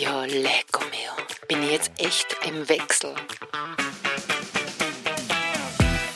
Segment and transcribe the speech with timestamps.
[0.00, 1.12] Ja, lecco mio.
[1.48, 3.10] Bin ich jetzt echt im Wechsel.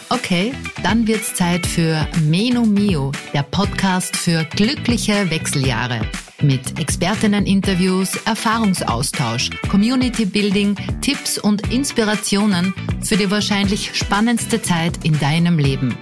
[0.09, 0.55] Okay,
[0.85, 6.01] dann wird's Zeit für Meno Mio, der Podcast für glückliche Wechseljahre.
[6.41, 12.73] Mit Expertinnen-Interviews, Erfahrungsaustausch, Community Building, Tipps und Inspirationen
[13.03, 15.99] für die wahrscheinlich spannendste Zeit in deinem Leben.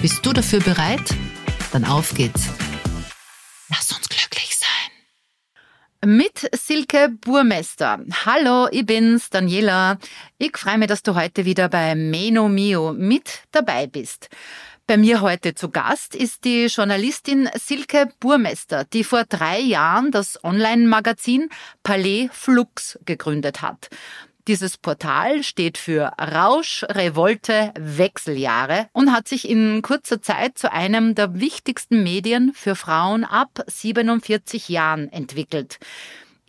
[0.00, 1.14] Bist du dafür bereit?
[1.72, 2.48] Dann auf geht's.
[6.98, 8.00] Silke Burmester.
[8.26, 9.98] Hallo, ich bin's, Daniela.
[10.36, 14.28] Ich freue mich, dass du heute wieder bei Meno Mio mit dabei bist.
[14.88, 20.42] Bei mir heute zu Gast ist die Journalistin Silke Burmester, die vor drei Jahren das
[20.42, 21.50] Online-Magazin
[21.84, 23.90] Palais Flux gegründet hat.
[24.48, 31.14] Dieses Portal steht für Rausch, Revolte, Wechseljahre und hat sich in kurzer Zeit zu einem
[31.14, 35.78] der wichtigsten Medien für Frauen ab 47 Jahren entwickelt.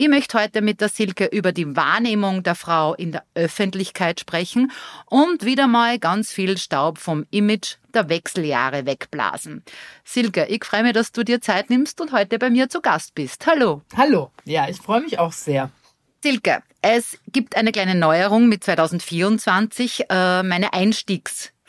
[0.02, 4.72] Ich möchte heute mit der Silke über die Wahrnehmung der Frau in der Öffentlichkeit sprechen
[5.04, 9.62] und wieder mal ganz viel Staub vom Image der Wechseljahre wegblasen.
[10.02, 13.14] Silke, ich freue mich, dass du dir Zeit nimmst und heute bei mir zu Gast
[13.14, 13.46] bist.
[13.46, 13.82] Hallo.
[13.94, 14.30] Hallo.
[14.46, 15.68] Ja, ich freue mich auch sehr.
[16.22, 20.72] Silke, es gibt eine kleine Neuerung mit 2024, äh, meine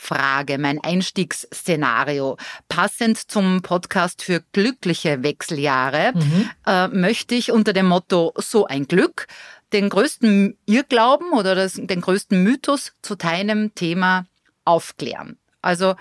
[0.02, 2.38] Einstiegsfrage, mein Einstiegsszenario.
[2.67, 6.49] Passend zum Podcast für glückliche Wechseljahre mhm.
[6.66, 9.27] äh, möchte ich unter dem Motto So ein Glück
[9.73, 14.25] den größten Irrglauben oder das, den größten Mythos zu deinem Thema
[14.66, 15.38] aufklären.
[15.61, 15.95] Also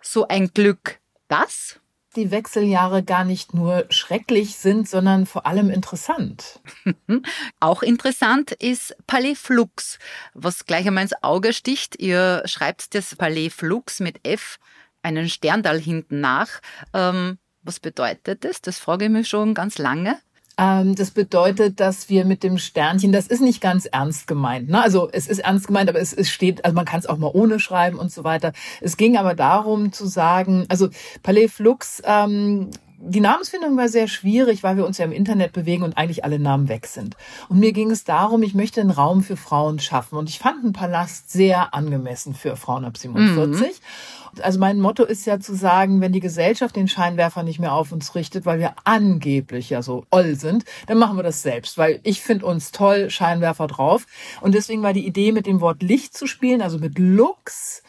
[0.00, 0.98] so ein Glück,
[1.28, 1.78] das?
[2.16, 6.60] Die Wechseljahre gar nicht nur schrecklich sind, sondern vor allem interessant.
[7.60, 9.98] Auch interessant ist Palais Flux,
[10.34, 12.00] was gleich einmal ins Auge sticht.
[12.00, 14.58] Ihr schreibt das Palais Flux mit F
[15.02, 16.60] einen Sterndal hinten nach.
[16.92, 18.60] Ähm, was bedeutet das?
[18.60, 20.18] Das frage ich mich schon ganz lange.
[20.62, 24.68] Ähm, das bedeutet, dass wir mit dem Sternchen, das ist nicht ganz ernst gemeint.
[24.68, 24.80] Ne?
[24.80, 27.30] Also es ist ernst gemeint, aber es, es steht, also man kann es auch mal
[27.32, 28.52] ohne schreiben und so weiter.
[28.80, 30.88] Es ging aber darum zu sagen, also
[31.24, 32.70] Palais Flux, ähm,
[33.04, 36.38] die Namensfindung war sehr schwierig, weil wir uns ja im Internet bewegen und eigentlich alle
[36.38, 37.16] Namen weg sind.
[37.48, 40.16] Und mir ging es darum, ich möchte einen Raum für Frauen schaffen.
[40.16, 43.60] Und ich fand einen Palast sehr angemessen für Frauen ab 47.
[43.60, 44.42] Mhm.
[44.42, 47.90] Also mein Motto ist ja zu sagen, wenn die Gesellschaft den Scheinwerfer nicht mehr auf
[47.90, 52.00] uns richtet, weil wir angeblich ja so oll sind, dann machen wir das selbst, weil
[52.04, 54.06] ich finde uns toll, Scheinwerfer drauf.
[54.40, 57.82] Und deswegen war die Idee, mit dem Wort Licht zu spielen, also mit Lux,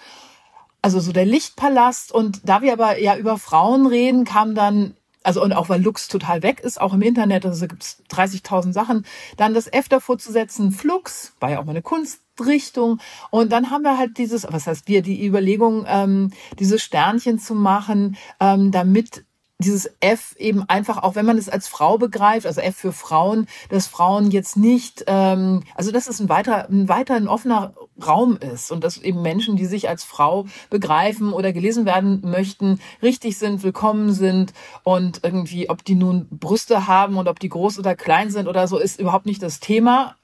[0.81, 2.11] also so der Lichtpalast.
[2.11, 6.07] Und da wir aber ja über Frauen reden, kam dann also und auch weil Lux
[6.07, 9.05] total weg ist, auch im Internet, also gibt es 30.000 Sachen,
[9.37, 12.99] dann das F davor zu setzen, Flux, war ja auch mal eine Kunstrichtung.
[13.31, 17.55] Und dann haben wir halt dieses, was heißt wir, die Überlegung, ähm, diese Sternchen zu
[17.55, 19.25] machen, ähm, damit
[19.63, 23.47] dieses F eben einfach, auch wenn man es als Frau begreift, also F für Frauen,
[23.69, 27.73] dass Frauen jetzt nicht, ähm, also dass es ein weiter, ein weiter ein offener
[28.05, 32.79] Raum ist und dass eben Menschen, die sich als Frau begreifen oder gelesen werden möchten,
[33.01, 34.53] richtig sind, willkommen sind
[34.83, 38.67] und irgendwie, ob die nun Brüste haben und ob die groß oder klein sind oder
[38.67, 40.15] so, ist überhaupt nicht das Thema.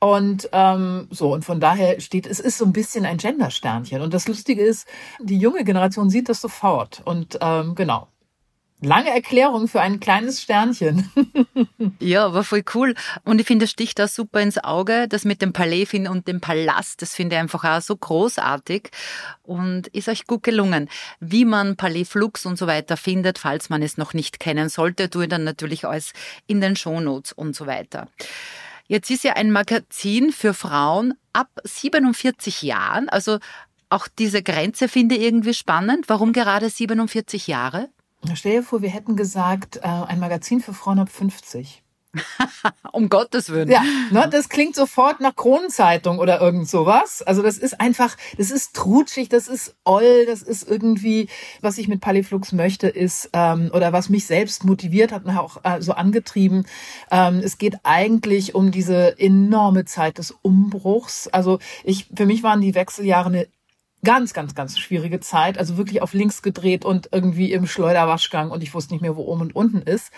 [0.00, 4.00] Und ähm, so, und von daher steht, es ist so ein bisschen ein Gendersternchen.
[4.00, 4.86] Und das Lustige ist,
[5.20, 7.02] die junge Generation sieht das sofort.
[7.04, 8.06] Und ähm, genau,
[8.80, 11.10] Lange Erklärung für ein kleines Sternchen.
[11.98, 12.94] ja, war voll cool.
[13.24, 15.08] Und ich finde, das sticht da super ins Auge.
[15.08, 18.90] Das mit dem Palais und dem Palast, das finde ich einfach auch so großartig
[19.42, 20.88] und ist euch gut gelungen.
[21.18, 25.10] Wie man Palais Flux und so weiter findet, falls man es noch nicht kennen sollte,
[25.10, 26.12] tue ich dann natürlich alles
[26.46, 28.06] in den Shownotes und so weiter.
[28.86, 33.08] Jetzt ist ja ein Magazin für Frauen ab 47 Jahren.
[33.08, 33.38] Also
[33.90, 36.08] auch diese Grenze finde ich irgendwie spannend.
[36.08, 37.88] Warum gerade 47 Jahre?
[38.34, 41.82] Stell dir vor, wir hätten gesagt, äh, ein Magazin für Frauen ab 50.
[42.92, 43.70] um Gottes Willen.
[43.70, 47.22] Ja, ne, das klingt sofort nach Kronenzeitung oder irgend sowas.
[47.22, 51.28] Also das ist einfach, das ist trutschig, das ist oll, das ist irgendwie,
[51.60, 55.58] was ich mit Paliflux möchte, ist, ähm, oder was mich selbst motiviert hat und auch
[55.64, 56.66] äh, so angetrieben.
[57.10, 61.28] Ähm, es geht eigentlich um diese enorme Zeit des Umbruchs.
[61.28, 63.48] Also ich, für mich waren die Wechseljahre eine
[64.04, 65.58] ganz, ganz, ganz schwierige Zeit.
[65.58, 69.22] Also wirklich auf links gedreht und irgendwie im Schleuderwaschgang und ich wusste nicht mehr, wo
[69.22, 70.12] oben und unten ist.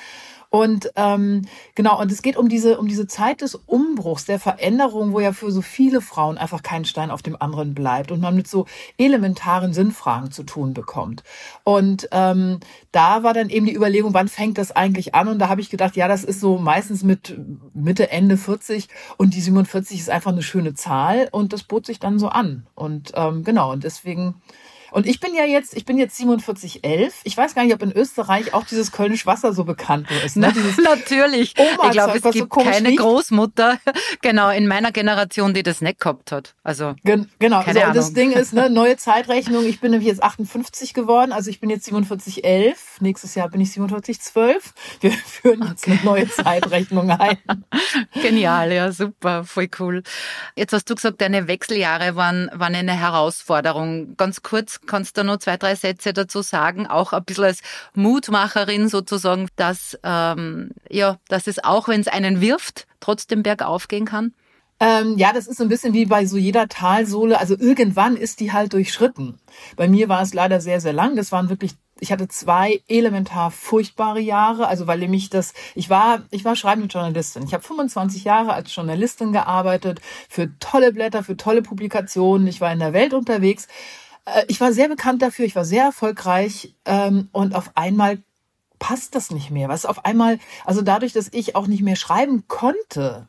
[0.50, 1.42] Und ähm,
[1.76, 5.32] genau, und es geht um diese, um diese Zeit des Umbruchs, der Veränderung, wo ja
[5.32, 8.66] für so viele Frauen einfach kein Stein auf dem anderen bleibt und man mit so
[8.98, 11.22] elementaren Sinnfragen zu tun bekommt.
[11.62, 12.58] Und ähm,
[12.90, 15.28] da war dann eben die Überlegung, wann fängt das eigentlich an?
[15.28, 17.38] Und da habe ich gedacht, ja, das ist so meistens mit
[17.72, 18.88] Mitte, Ende 40
[19.18, 22.66] und die 47 ist einfach eine schöne Zahl und das bot sich dann so an.
[22.74, 24.34] Und ähm, genau, und deswegen
[24.90, 27.20] Und ich bin ja jetzt, ich bin jetzt 4711.
[27.24, 30.36] Ich weiß gar nicht, ob in Österreich auch dieses Kölnisch Wasser so bekannt ist.
[30.36, 30.52] Ne?
[30.54, 31.54] Dieses Natürlich.
[31.58, 32.98] ich glaube, es gibt so keine riecht.
[32.98, 33.78] Großmutter,
[34.22, 36.54] genau, in meiner Generation, die das nicht gehabt hat.
[36.62, 37.62] Also, Gen genau.
[37.62, 39.64] Keine so, und das Ding ist, ne, neue Zeitrechnung.
[39.66, 41.32] Ich bin nämlich jetzt 58 geworden.
[41.32, 43.00] Also ich bin jetzt 4711.
[43.00, 44.72] Nächstes Jahr bin ich 4712.
[45.00, 45.92] Wir führen jetzt okay.
[45.92, 47.38] eine neue Zeitrechnung ein.
[48.22, 50.02] Genial, ja, super, voll cool.
[50.56, 54.16] Jetzt hast du gesagt, deine Wechseljahre waren, waren eine Herausforderung.
[54.16, 56.86] Ganz kurz, kannst du noch zwei, drei Sätze dazu sagen?
[56.86, 57.60] Auch ein bisschen als
[57.94, 64.06] Mutmacherin sozusagen, dass, ähm, ja, dass es auch, wenn es einen wirft, trotzdem bergauf gehen
[64.06, 64.32] kann?
[64.82, 67.38] Ähm, ja, das ist so ein bisschen wie bei so jeder Talsohle.
[67.38, 69.38] Also irgendwann ist die halt durchschritten.
[69.76, 71.16] Bei mir war es leider sehr, sehr lang.
[71.16, 74.68] Das waren wirklich, ich hatte zwei elementar furchtbare Jahre.
[74.68, 77.42] Also weil nämlich das, ich war, ich war schreibende Journalistin.
[77.42, 80.00] Ich habe 25 Jahre als Journalistin gearbeitet
[80.30, 82.46] für tolle Blätter, für tolle Publikationen.
[82.46, 83.68] Ich war in der Welt unterwegs.
[84.24, 85.44] Äh, ich war sehr bekannt dafür.
[85.44, 86.74] Ich war sehr erfolgreich.
[86.84, 88.22] Ähm, und auf einmal
[88.78, 89.68] passt das nicht mehr.
[89.68, 93.28] Was auf einmal, also dadurch, dass ich auch nicht mehr schreiben konnte,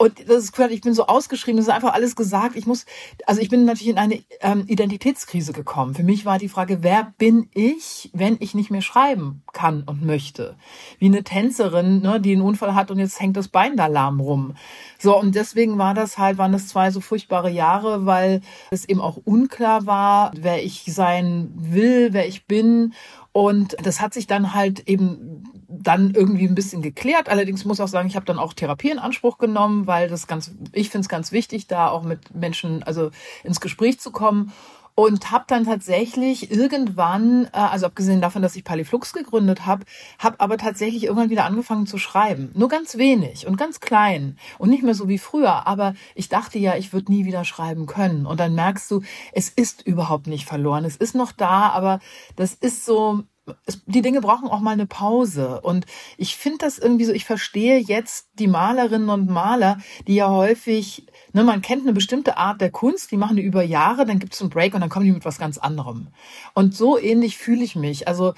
[0.00, 2.56] und das ist klar, ich bin so ausgeschrieben, das ist einfach alles gesagt.
[2.56, 2.86] Ich muss,
[3.26, 5.94] also ich bin natürlich in eine ähm, Identitätskrise gekommen.
[5.94, 10.02] Für mich war die Frage, wer bin ich, wenn ich nicht mehr schreiben kann und
[10.02, 10.56] möchte?
[10.98, 14.20] Wie eine Tänzerin, ne, die einen Unfall hat und jetzt hängt das Bein da lahm
[14.20, 14.54] rum.
[14.98, 19.02] So, und deswegen war das halt, waren das zwei so furchtbare Jahre, weil es eben
[19.02, 22.94] auch unklar war, wer ich sein will, wer ich bin.
[23.32, 25.44] Und das hat sich dann halt eben
[25.82, 27.28] dann irgendwie ein bisschen geklärt.
[27.28, 30.52] Allerdings muss auch sagen, ich habe dann auch Therapie in Anspruch genommen, weil das ganz,
[30.72, 33.10] ich finde es ganz wichtig, da auch mit Menschen also
[33.44, 34.52] ins Gespräch zu kommen
[34.94, 39.84] und habe dann tatsächlich irgendwann, äh, also abgesehen davon, dass ich Paliflux gegründet habe,
[40.18, 42.50] habe aber tatsächlich irgendwann wieder angefangen zu schreiben.
[42.54, 45.66] Nur ganz wenig und ganz klein und nicht mehr so wie früher.
[45.66, 48.26] Aber ich dachte ja, ich würde nie wieder schreiben können.
[48.26, 50.84] Und dann merkst du, es ist überhaupt nicht verloren.
[50.84, 52.00] Es ist noch da, aber
[52.36, 53.22] das ist so,
[53.66, 55.60] es, die Dinge brauchen auch mal eine Pause.
[55.60, 60.30] Und ich finde das irgendwie so, ich verstehe jetzt die Malerinnen und Maler, die ja
[60.30, 64.18] häufig, ne, man kennt eine bestimmte Art der Kunst, die machen die über Jahre, dann
[64.18, 66.08] gibt es einen Break und dann kommen die mit was ganz anderem.
[66.54, 68.08] Und so ähnlich fühle ich mich.
[68.08, 68.34] Also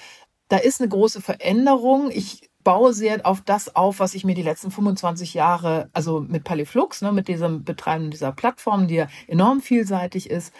[0.49, 2.11] da ist eine große Veränderung.
[2.11, 6.45] Ich baue sehr auf das auf, was ich mir die letzten 25 Jahre, also mit
[6.45, 10.53] Paliflux, ne, mit diesem Betreiben dieser Plattform, die ja enorm vielseitig ist,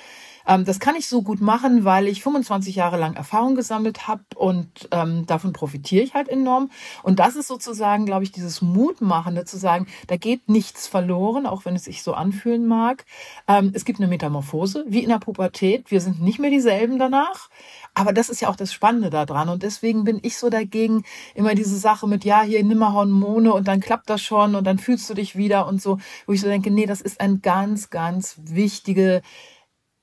[0.47, 4.25] ähm, das kann ich so gut machen, weil ich 25 Jahre lang Erfahrung gesammelt habe
[4.35, 6.71] und ähm, davon profitiere ich halt enorm.
[7.03, 11.65] Und das ist sozusagen, glaube ich, dieses Mutmachende zu sagen, da geht nichts verloren, auch
[11.65, 13.05] wenn es sich so anfühlen mag.
[13.49, 15.91] Ähm, es gibt eine Metamorphose, wie in der Pubertät.
[15.91, 17.49] Wir sind nicht mehr dieselben danach.
[17.95, 19.49] Aber das ist ja auch das Spannende daran.
[19.49, 21.05] Und deswegen bin ich so dagegen,
[21.35, 24.65] immer diese Sache mit, ja, hier nimm mal Hormone und dann klappt das schon und
[24.65, 27.43] dann fühlst du dich wieder und so, wo ich so denke, nee, das ist ein
[27.43, 29.23] ganz, ganz wichtige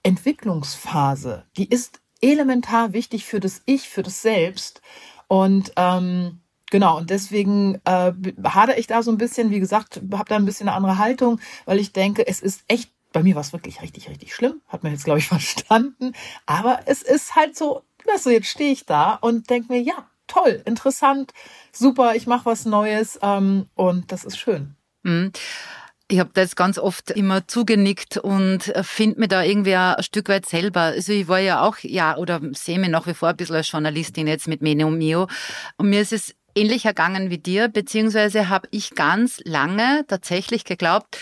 [0.04, 1.46] Entwicklungsphase.
[1.58, 4.82] Die ist elementar wichtig für das Ich, für das Selbst.
[5.28, 8.12] Und ähm, genau, und deswegen äh,
[8.44, 11.40] hadere ich da so ein bisschen, wie gesagt, habe da ein bisschen eine andere Haltung,
[11.66, 14.84] weil ich denke, es ist echt, bei mir war es wirklich richtig, richtig schlimm, hat
[14.84, 16.14] man jetzt, glaube ich, verstanden.
[16.46, 17.84] Aber es ist halt so,
[18.24, 21.34] du, jetzt stehe ich da und denke mir, ja, toll, interessant,
[21.72, 24.76] super, ich mache was Neues ähm, und das ist schön.
[25.04, 25.32] Mhm.
[26.12, 30.48] Ich habe das ganz oft immer zugenickt und finde mir da irgendwie ein Stück weit
[30.48, 30.82] selber.
[30.82, 33.72] Also ich war ja auch, ja, oder sehe mich nach wie vor ein bisschen als
[33.72, 35.28] Journalistin jetzt mit Mene Mio.
[35.78, 41.20] Und mir ist es ähnlich ergangen wie dir, beziehungsweise habe ich ganz lange tatsächlich geglaubt,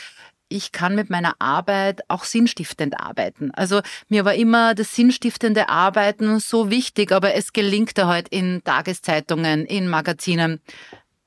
[0.50, 3.52] ich kann mit meiner Arbeit auch sinnstiftend arbeiten.
[3.52, 8.64] Also mir war immer das sinnstiftende Arbeiten so wichtig, aber es gelingt da halt in
[8.64, 10.62] Tageszeitungen, in Magazinen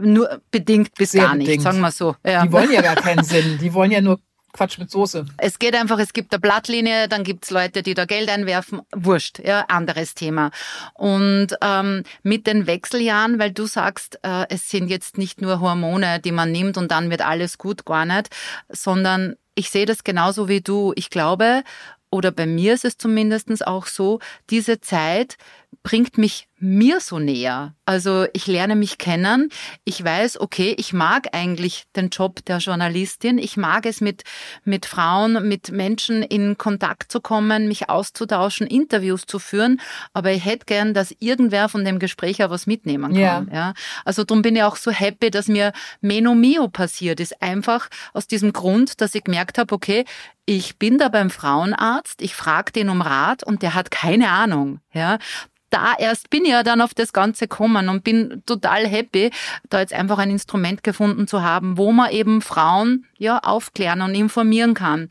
[0.01, 1.51] nur bedingt bis Sehr gar bedingt.
[1.51, 2.17] nicht, sagen wir so.
[2.25, 2.45] Ja.
[2.45, 3.59] Die wollen ja gar keinen Sinn.
[3.59, 4.21] Die wollen ja nur
[4.53, 5.27] Quatsch mit Soße.
[5.37, 8.81] Es geht einfach, es gibt eine Blattlinie, dann gibt's Leute, die da Geld einwerfen.
[8.95, 10.51] Wurscht, ja, anderes Thema.
[10.95, 16.21] Und ähm, mit den Wechseljahren, weil du sagst, äh, es sind jetzt nicht nur Hormone,
[16.21, 18.29] die man nimmt und dann wird alles gut, gar nicht,
[18.69, 20.93] sondern ich sehe das genauso wie du.
[20.97, 21.63] Ich glaube,
[22.11, 24.19] oder bei mir ist es zumindestens auch so,
[24.51, 25.37] diese Zeit
[25.83, 27.75] bringt mich mir so näher.
[27.87, 29.49] Also ich lerne mich kennen.
[29.85, 33.39] Ich weiß, okay, ich mag eigentlich den Job der Journalistin.
[33.39, 34.25] Ich mag es mit,
[34.65, 39.81] mit Frauen, mit Menschen in Kontakt zu kommen, mich auszutauschen, Interviews zu führen.
[40.13, 43.21] Aber ich hätte gern, dass irgendwer von dem Gespräch auch was mitnehmen kann.
[43.21, 43.47] Ja.
[43.51, 43.75] ja.
[44.05, 45.73] Also darum bin ich auch so happy, dass mir
[46.03, 47.41] Menomio passiert ist.
[47.41, 50.05] Einfach aus diesem Grund, dass ich gemerkt habe, okay,
[50.45, 54.81] ich bin da beim Frauenarzt, ich frage den um Rat und der hat keine Ahnung.
[54.93, 55.19] Ja,
[55.71, 59.31] da erst bin ich ja dann auf das Ganze gekommen und bin total happy,
[59.69, 64.15] da jetzt einfach ein Instrument gefunden zu haben, wo man eben Frauen ja aufklären und
[64.15, 65.09] informieren kann.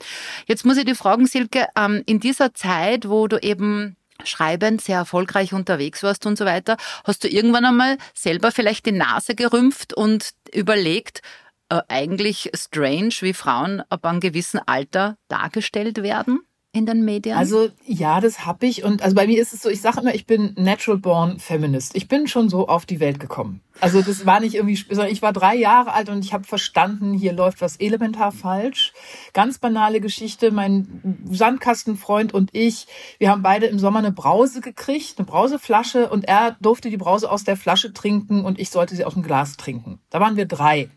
[0.48, 3.96] Jetzt muss ich die fragen, Silke, ähm, in dieser Zeit, wo du eben
[4.26, 8.92] schreibend sehr erfolgreich unterwegs warst und so weiter, hast du irgendwann einmal selber vielleicht die
[8.92, 11.22] Nase gerümpft und überlegt,
[11.70, 16.42] äh, eigentlich strange, wie Frauen ab einem gewissen Alter dargestellt werden?
[16.72, 17.36] In den Medien?
[17.36, 18.84] Also ja, das habe ich.
[18.84, 21.96] Und also bei mir ist es so, ich sage immer, ich bin natural born feminist.
[21.96, 23.62] Ich bin schon so auf die Welt gekommen.
[23.80, 27.14] Also das war nicht irgendwie, sondern ich war drei Jahre alt und ich habe verstanden,
[27.14, 28.94] hier läuft was elementar falsch.
[29.34, 30.52] Ganz banale Geschichte.
[30.52, 36.26] Mein Sandkastenfreund und ich, wir haben beide im Sommer eine Brause gekriegt, eine Brauseflasche und
[36.26, 39.58] er durfte die Brause aus der Flasche trinken und ich sollte sie aus dem Glas
[39.58, 40.00] trinken.
[40.10, 40.90] Da waren wir drei.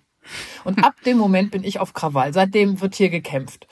[0.65, 2.33] Und ab dem Moment bin ich auf Krawall.
[2.33, 3.67] Seitdem wird hier gekämpft.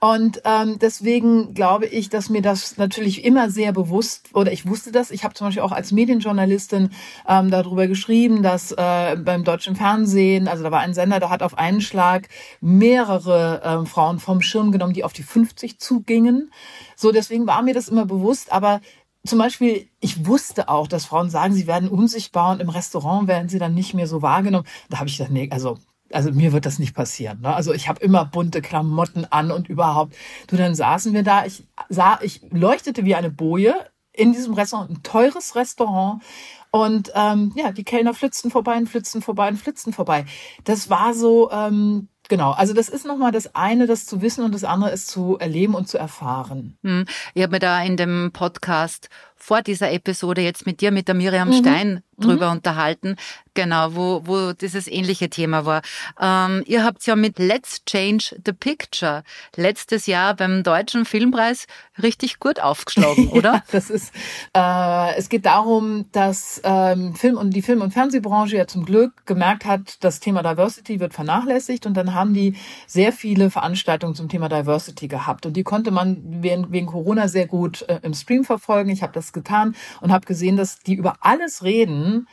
[0.00, 4.92] Und ähm, deswegen glaube ich, dass mir das natürlich immer sehr bewusst, oder ich wusste
[4.92, 6.90] das, ich habe zum Beispiel auch als Medienjournalistin
[7.28, 11.42] ähm, darüber geschrieben, dass äh, beim deutschen Fernsehen, also da war ein Sender, der hat
[11.42, 12.28] auf einen Schlag
[12.60, 16.50] mehrere ähm, Frauen vom Schirm genommen, die auf die 50 zugingen.
[16.96, 18.80] So, deswegen war mir das immer bewusst, aber
[19.26, 23.48] zum Beispiel, ich wusste auch, dass Frauen sagen, sie werden unsichtbar und im Restaurant werden
[23.48, 24.66] sie dann nicht mehr so wahrgenommen.
[24.90, 25.78] Da habe ich gedacht, nee, also
[26.12, 27.40] also mir wird das nicht passieren.
[27.40, 27.54] Ne?
[27.54, 30.14] Also ich habe immer bunte Klamotten an und überhaupt.
[30.46, 33.74] Du, dann saßen wir da, ich sah, ich leuchtete wie eine Boje
[34.12, 36.22] in diesem Restaurant, ein teures Restaurant.
[36.70, 40.24] Und ähm, ja, die Kellner flitzten vorbei und flitzten vorbei und flitzten vorbei.
[40.64, 44.52] Das war so, ähm, Genau, also das ist nochmal das eine, das zu wissen und
[44.52, 46.76] das andere ist zu erleben und zu erfahren.
[46.82, 47.04] Hm.
[47.32, 49.08] Ich habe mir da in dem Podcast
[49.44, 51.52] vor dieser Episode jetzt mit dir, mit der Miriam mhm.
[51.52, 52.58] Stein drüber mhm.
[52.58, 53.16] unterhalten,
[53.54, 55.82] genau, wo, wo dieses ähnliche Thema war.
[56.20, 59.22] Ähm, ihr habt ja mit Let's Change the Picture
[59.56, 61.66] letztes Jahr beim Deutschen Filmpreis
[62.02, 63.54] richtig gut aufgeschlagen, oder?
[63.54, 64.12] ja, das ist,
[64.56, 69.26] äh, es geht darum, dass ähm, Film und die Film- und Fernsehbranche ja zum Glück
[69.26, 74.28] gemerkt hat, das Thema Diversity wird vernachlässigt und dann haben die sehr viele Veranstaltungen zum
[74.28, 78.44] Thema Diversity gehabt und die konnte man wegen, wegen Corona sehr gut äh, im Stream
[78.44, 78.90] verfolgen.
[78.90, 82.26] Ich habe das getan und habe gesehen, dass die über alles reden,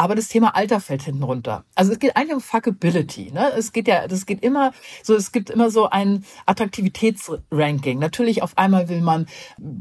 [0.00, 1.66] aber das Thema Alter fällt hinten runter.
[1.74, 3.32] Also es geht eigentlich um Fuckability.
[3.32, 3.52] Ne?
[3.54, 7.98] Es geht ja, das geht immer so, es gibt immer so ein Attraktivitätsranking.
[7.98, 9.26] Natürlich auf einmal will man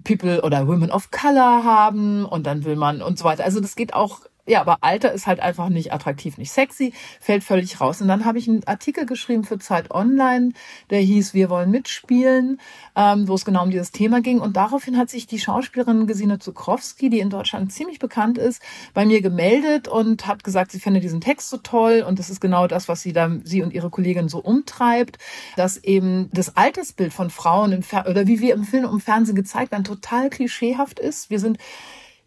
[0.03, 3.45] People oder Women of Color haben und dann will man und so weiter.
[3.45, 4.19] Also das geht auch
[4.49, 6.91] ja, aber Alter ist halt einfach nicht attraktiv, nicht sexy,
[7.21, 8.01] fällt völlig raus.
[8.01, 10.53] Und dann habe ich einen Artikel geschrieben für Zeit Online,
[10.89, 12.59] der hieß Wir wollen mitspielen,
[12.95, 14.39] ähm, wo es genau um dieses Thema ging.
[14.39, 18.61] Und daraufhin hat sich die Schauspielerin Gesine Zukrowski, die in Deutschland ziemlich bekannt ist,
[18.95, 22.03] bei mir gemeldet und hat gesagt, sie fände diesen Text so toll.
[22.05, 25.19] Und das ist genau das, was sie da, sie und ihre Kollegin so umtreibt,
[25.57, 29.35] dass eben das Altersbild von Frauen im Fer oder wie wir im Film und Fernsehen
[29.35, 31.29] gezeigt werden, total klischeehaft ist.
[31.29, 31.59] Wir sind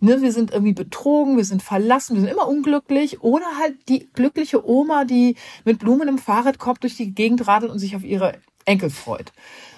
[0.03, 3.23] ne, wir sind irgendwie betrogen, wir sind verlassen, wir sind immer unglücklich.
[3.23, 7.79] Oder halt die glückliche Oma, die mit Blumen im Fahrradkorb durch die Gegend radelt und
[7.79, 9.33] sich auf ihre Enkel freut.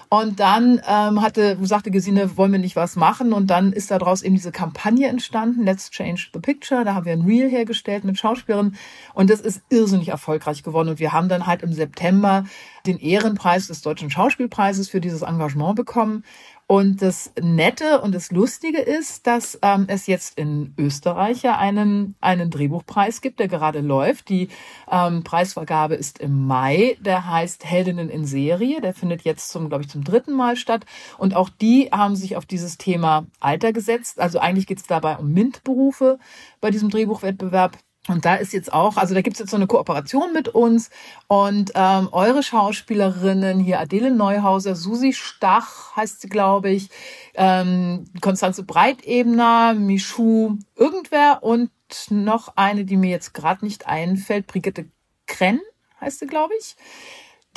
[0.09, 3.33] Und dann ähm, hatte, sagte Gesine, wollen wir nicht was machen?
[3.33, 6.85] Und dann ist daraus eben diese Kampagne entstanden, Let's Change the Picture.
[6.85, 8.75] Da haben wir ein Reel hergestellt mit Schauspielerinnen.
[9.13, 10.89] Und das ist irrsinnig erfolgreich geworden.
[10.89, 12.45] Und wir haben dann halt im September
[12.85, 16.23] den Ehrenpreis des Deutschen Schauspielpreises für dieses Engagement bekommen.
[16.67, 22.15] Und das Nette und das Lustige ist, dass ähm, es jetzt in Österreich ja einen,
[22.21, 24.29] einen Drehbuchpreis gibt, der gerade läuft.
[24.29, 24.49] Die
[24.89, 26.97] ähm, Preisvergabe ist im Mai.
[27.01, 28.81] Der heißt Heldinnen in Serie.
[28.81, 30.87] Der findet jetzt zum, glaube ich, zum dritten Mal statt.
[31.19, 34.19] Und auch die haben sich auf dieses Thema Alter gesetzt.
[34.19, 36.17] Also eigentlich geht es dabei um MINT-Berufe
[36.61, 37.77] bei diesem Drehbuchwettbewerb.
[38.07, 40.91] Und da ist jetzt auch, also da gibt's jetzt so eine Kooperation mit uns
[41.27, 46.89] und ähm, eure Schauspielerinnen hier, Adele Neuhauser, Susi Stach heißt sie, glaube ich,
[47.33, 51.71] ähm, Konstanze Breitebner, Michu, irgendwer und
[52.09, 54.85] noch eine, die mir jetzt gerade nicht einfällt, Brigitte
[55.25, 55.59] Krenn
[55.99, 56.75] heißt sie, glaube ich.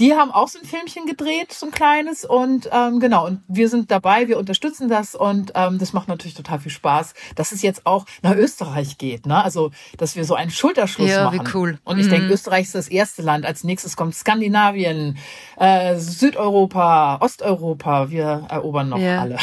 [0.01, 2.25] Die haben auch so ein Filmchen gedreht, so ein kleines.
[2.25, 6.35] Und ähm, genau, und wir sind dabei, wir unterstützen das und ähm, das macht natürlich
[6.35, 9.27] total viel Spaß, dass es jetzt auch nach Österreich geht.
[9.27, 9.43] Ne?
[9.43, 11.41] Also, dass wir so einen Schulterschluss ja, machen.
[11.47, 11.79] Wie cool.
[11.85, 12.11] Und ich mhm.
[12.11, 13.45] denke, Österreich ist das erste Land.
[13.45, 15.19] Als nächstes kommt Skandinavien,
[15.57, 18.11] äh, Südeuropa, Osteuropa.
[18.11, 19.21] Wir erobern noch ja.
[19.21, 19.39] alle.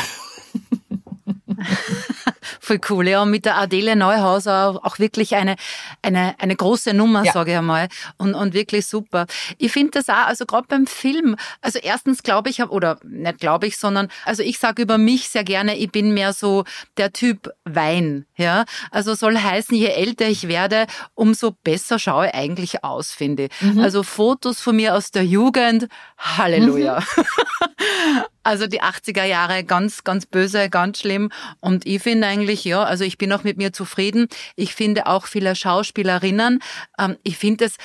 [2.66, 3.22] Voll cool, ja.
[3.22, 5.56] Und mit der Adele Neuhauser auch wirklich eine,
[6.02, 7.32] eine, eine große Nummer, ja.
[7.32, 7.90] sage ich einmal.
[8.18, 9.28] Und, und wirklich super.
[9.60, 13.68] Ich finde das auch, also gerade beim Film, also erstens glaube ich, oder nicht glaube
[13.68, 16.64] ich, sondern, also ich sage über mich sehr gerne, ich bin mehr so
[16.98, 18.66] der Typ Wein, ja.
[18.90, 23.62] Also soll heißen, je älter ich werde, umso besser schaue ich eigentlich aus, finde ich.
[23.62, 23.80] Mhm.
[23.80, 27.00] Also Fotos von mir aus der Jugend, Halleluja.
[27.00, 28.24] Mhm.
[28.46, 31.32] Also die 80er Jahre ganz, ganz böse, ganz schlimm.
[31.60, 34.28] Und ich finde eigentlich, ja, also ich bin auch mit mir zufrieden.
[34.56, 36.62] Ich finde auch viele Schauspielerinnen,
[37.00, 37.78] ähm, ich finde es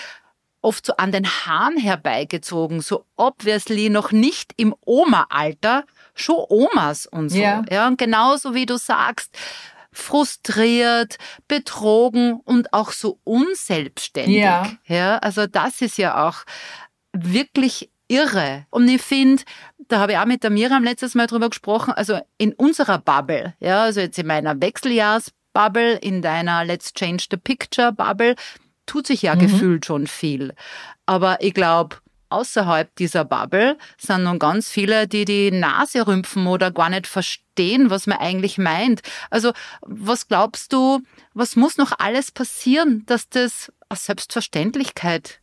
[0.63, 7.31] oft so an den Haaren herbeigezogen, so obviously noch nicht im Oma-Alter, schon Omas und
[7.31, 7.39] so.
[7.39, 7.65] Ja.
[7.71, 9.35] ja, und genauso wie du sagst,
[9.93, 11.17] frustriert,
[11.49, 14.37] betrogen und auch so unselbstständig.
[14.37, 14.71] Ja.
[14.87, 16.45] ja, also das ist ja auch
[17.13, 18.67] wirklich irre.
[18.71, 19.43] Und ich finde,
[19.89, 23.55] da habe ich auch mit der Miriam letztes Mal drüber gesprochen, also in unserer Bubble,
[23.61, 28.35] ja, also jetzt in meiner Wechseljahrsbubble, in deiner Let's Change the Picture Bubble,
[28.87, 29.41] tut sich ja mhm.
[29.41, 30.55] gefühlt schon viel.
[31.07, 31.97] Aber ich glaube,
[32.31, 37.91] außerhalb dieser Bubble sind nun ganz viele, die die Nase rümpfen oder gar nicht verstehen,
[37.91, 39.03] was man eigentlich meint.
[39.31, 39.53] Also
[39.83, 41.01] was glaubst du,
[41.35, 45.41] was muss noch alles passieren, dass das eine Selbstverständlichkeit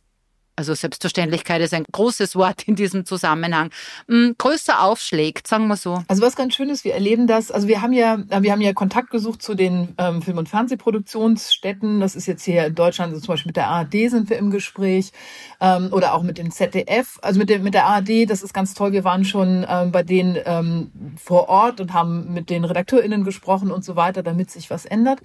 [0.58, 3.70] also Selbstverständlichkeit ist ein großes Wort in diesem Zusammenhang,
[4.08, 6.02] hm, größer aufschlägt, sagen wir so.
[6.08, 8.72] Also was ganz schön ist, wir erleben das, also wir haben ja, wir haben ja
[8.72, 12.00] Kontakt gesucht zu den ähm, Film- und Fernsehproduktionsstätten.
[12.00, 14.50] Das ist jetzt hier in Deutschland, also zum Beispiel mit der ARD sind wir im
[14.50, 15.12] Gespräch
[15.60, 17.20] ähm, oder auch mit dem ZDF.
[17.22, 18.90] Also mit, dem, mit der ARD, das ist ganz toll.
[18.90, 23.70] Wir waren schon ähm, bei denen ähm, vor Ort und haben mit den RedakteurInnen gesprochen
[23.70, 25.20] und so weiter, damit sich was ändert.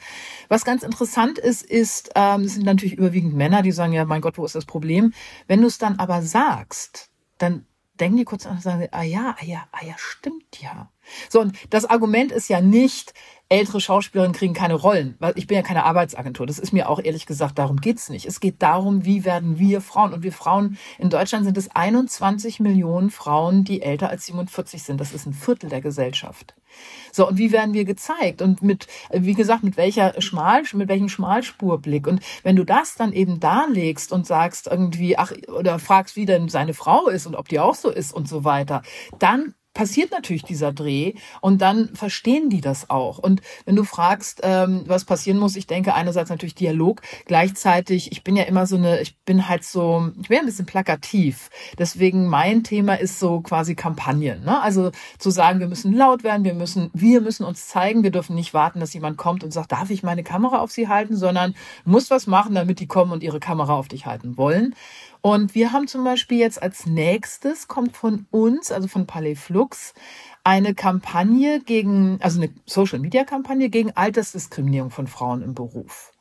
[0.48, 4.22] Was ganz interessant ist, ist, ähm, es sind natürlich überwiegend Männer, die sagen, ja, mein
[4.22, 5.12] Gott, wo ist das Problem?
[5.48, 7.66] Wenn du es dann aber sagst, dann
[8.00, 10.90] denken die kurz an und sagen, ah ja, ah ja, ah ja, stimmt ja.
[11.30, 13.14] So, und das Argument ist ja nicht,
[13.50, 16.48] ältere Schauspielerinnen kriegen keine Rollen, weil ich bin ja keine Arbeitsagentur.
[16.48, 18.26] Das ist mir auch ehrlich gesagt, darum geht's nicht.
[18.26, 20.14] Es geht darum, wie werden wir Frauen.
[20.14, 25.00] Und wir Frauen, in Deutschland sind es 21 Millionen Frauen, die älter als 47 sind.
[25.00, 26.56] Das ist ein Viertel der Gesellschaft.
[27.12, 28.42] So, und wie werden wir gezeigt?
[28.42, 32.08] Und mit, wie gesagt, mit welcher Schmal, mit welchem Schmalspurblick?
[32.08, 36.50] Und wenn du das dann eben darlegst und sagst irgendwie, ach, oder fragst, wie denn
[36.50, 38.82] seine Frau ist und ob die auch so ist und so weiter,
[39.20, 43.18] dann passiert natürlich dieser Dreh und dann verstehen die das auch.
[43.18, 48.24] Und wenn du fragst, ähm, was passieren muss, ich denke einerseits natürlich Dialog, gleichzeitig, ich
[48.24, 51.50] bin ja immer so eine, ich bin halt so, ich bin ein bisschen plakativ.
[51.78, 54.44] Deswegen mein Thema ist so quasi Kampagnen.
[54.44, 54.62] Ne?
[54.62, 58.36] Also zu sagen, wir müssen laut werden, wir müssen, wir müssen uns zeigen, wir dürfen
[58.36, 61.56] nicht warten, dass jemand kommt und sagt, darf ich meine Kamera auf sie halten, sondern
[61.86, 64.76] muss was machen, damit die kommen und ihre Kamera auf dich halten wollen.
[65.26, 69.94] Und wir haben zum Beispiel jetzt als nächstes kommt von uns, also von Palais Flux,
[70.44, 76.13] eine Kampagne gegen, also eine Social Media Kampagne gegen Altersdiskriminierung von Frauen im Beruf.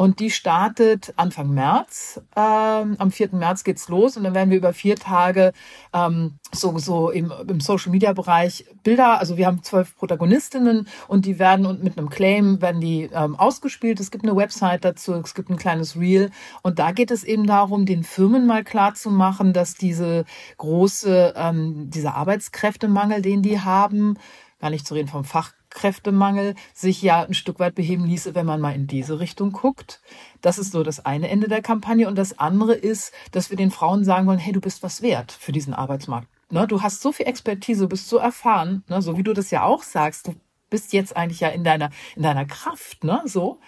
[0.00, 2.20] Und die startet Anfang März.
[2.36, 3.30] Ähm, am 4.
[3.32, 5.52] März geht's los und dann werden wir über vier Tage
[5.92, 11.26] ähm, so, so im, im Social Media Bereich Bilder, also wir haben zwölf Protagonistinnen und
[11.26, 13.98] die werden und mit einem Claim werden die ähm, ausgespielt.
[13.98, 16.30] Es gibt eine Website dazu, es gibt ein kleines Reel
[16.62, 20.26] und da geht es eben darum, den Firmen mal klar zu machen, dass diese
[20.58, 24.16] große, ähm, dieser Arbeitskräftemangel, den die haben,
[24.60, 28.46] gar nicht zu reden vom Fach Fachkräftemangel sich ja ein Stück weit beheben ließe, wenn
[28.46, 30.00] man mal in diese Richtung guckt.
[30.40, 32.08] Das ist so das eine Ende der Kampagne.
[32.08, 35.32] Und das andere ist, dass wir den Frauen sagen wollen, hey, du bist was wert
[35.32, 36.28] für diesen Arbeitsmarkt.
[36.50, 39.50] Ne, du hast so viel Expertise, du bist so erfahren, ne, so wie du das
[39.50, 40.28] ja auch sagst.
[40.28, 40.34] Du
[40.70, 43.60] bist jetzt eigentlich ja in deiner, in deiner Kraft, ne, so.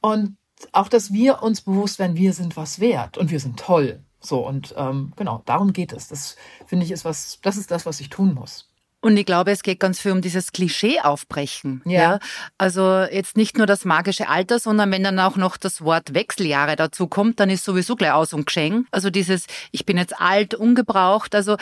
[0.00, 0.36] Und
[0.72, 4.02] auch, dass wir uns bewusst werden, wir sind was wert und wir sind toll.
[4.20, 6.08] So, und ähm, genau, darum geht es.
[6.08, 8.70] Das finde ich ist was, das ist das, was ich tun muss.
[9.04, 11.82] Und ich glaube, es geht ganz viel um dieses Klischee aufbrechen.
[11.84, 12.00] Ja.
[12.00, 12.18] ja.
[12.56, 16.74] Also jetzt nicht nur das magische Alter, sondern wenn dann auch noch das Wort Wechseljahre
[16.74, 18.88] dazu kommt, dann ist sowieso gleich aus und geschenkt.
[18.92, 21.34] Also dieses, ich bin jetzt alt, ungebraucht.
[21.34, 21.58] Also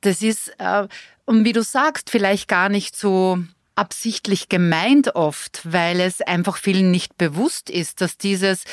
[0.00, 0.88] das ist, äh,
[1.24, 3.38] und wie du sagst, vielleicht gar nicht so
[3.74, 8.64] absichtlich gemeint oft, weil es einfach vielen nicht bewusst ist, dass dieses,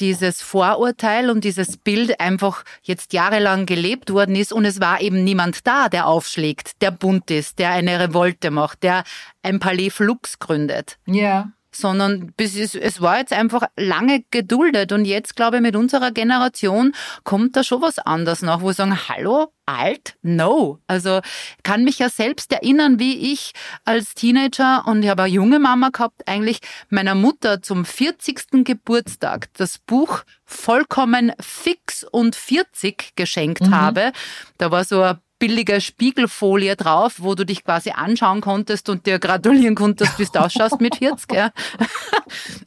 [0.00, 5.24] dieses Vorurteil und dieses Bild einfach jetzt jahrelang gelebt worden ist und es war eben
[5.24, 9.04] niemand da, der aufschlägt, der bunt ist, der eine Revolte macht, der
[9.42, 10.98] ein Palais Flux gründet.
[11.06, 15.76] Ja sondern bis es, es war jetzt einfach lange geduldet und jetzt glaube ich mit
[15.76, 20.16] unserer Generation kommt da schon was anderes nach, wo wir sagen, hallo, alt?
[20.22, 20.80] No.
[20.86, 21.20] Also
[21.62, 23.52] kann mich ja selbst erinnern, wie ich
[23.84, 28.64] als Teenager und ich habe eine junge Mama gehabt, eigentlich meiner Mutter zum 40.
[28.64, 33.74] Geburtstag das Buch vollkommen fix und 40 geschenkt mhm.
[33.74, 34.12] habe.
[34.58, 39.18] Da war so ein billige Spiegelfolie drauf, wo du dich quasi anschauen konntest und dir
[39.18, 41.32] gratulieren konntest, wie du ausschaust mit 40.
[41.32, 41.50] Ja.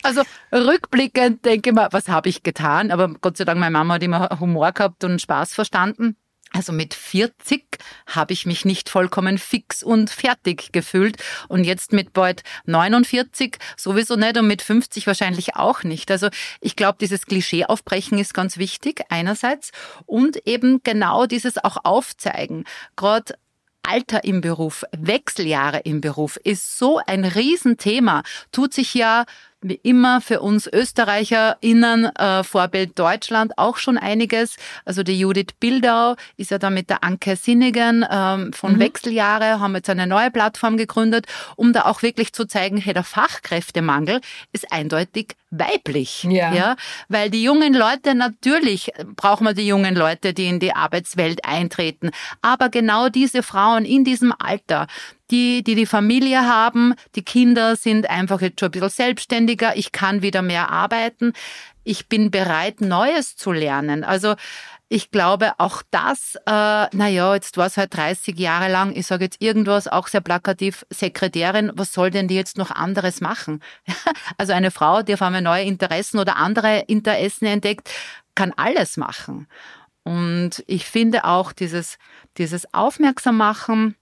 [0.04, 2.92] Also rückblickend denke ich mal, was habe ich getan?
[2.92, 6.18] Aber Gott sei Dank, meine Mama hat immer Humor gehabt und Spaß verstanden.
[6.56, 7.66] Also mit 40
[8.06, 14.16] habe ich mich nicht vollkommen fix und fertig gefühlt und jetzt mit bald 49 sowieso
[14.16, 16.12] nicht und mit 50 wahrscheinlich auch nicht.
[16.12, 16.30] Also
[16.62, 19.72] ich glaube, dieses Klischee aufbrechen ist ganz wichtig einerseits
[20.06, 22.66] und eben genau dieses auch aufzeigen.
[22.96, 23.34] Gerade
[23.82, 29.26] Alter im Beruf, Wechseljahre im Beruf ist so ein Riesenthema, tut sich ja
[29.64, 34.56] wie immer für uns ÖsterreicherInnen äh, Vorbild Deutschland auch schon einiges.
[34.86, 38.80] Also die Judith Bildau ist ja da mit der Anke Sinnigen ähm, von mhm.
[38.80, 43.04] Wechseljahre, haben jetzt eine neue Plattform gegründet, um da auch wirklich zu zeigen, hey, der
[43.04, 44.22] Fachkräftemangel
[44.52, 46.24] ist eindeutig weiblich.
[46.24, 46.54] Ja.
[46.54, 46.76] ja.
[47.08, 52.12] Weil die jungen Leute, natürlich brauchen wir die jungen Leute, die in die Arbeitswelt eintreten.
[52.42, 54.88] Aber genau diese Frauen in diesem Alter,
[55.32, 59.92] die, die die Familie haben, die Kinder sind einfach jetzt schon ein bisschen selbstständiger, ich
[59.92, 61.34] kann wieder mehr arbeiten,
[61.84, 64.04] ich bin bereit, Neues zu lernen.
[64.04, 64.36] Also
[64.90, 69.26] ich glaube, auch das, äh, naja, jetzt war es halt 30 Jahre lang, ich sage
[69.26, 73.62] jetzt irgendwas, auch sehr plakativ, Sekretärin, was soll denn die jetzt noch anderes machen?
[74.38, 77.90] also eine Frau, die auf einmal neue Interessen oder andere Interessen entdeckt,
[78.36, 79.48] kann alles machen.
[80.04, 81.98] Und ich finde auch dieses,
[82.38, 83.96] dieses Aufmerksam machen,